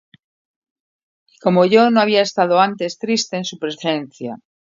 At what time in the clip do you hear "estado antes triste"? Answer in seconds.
2.23-3.37